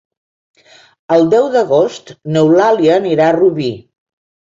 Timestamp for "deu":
1.33-1.45